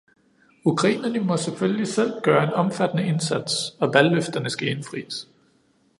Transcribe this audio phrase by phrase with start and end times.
[0.63, 5.27] Ukrainerne må selvfølgelig selv gøre en omfattende indsats, og valgløfterne skal indfris.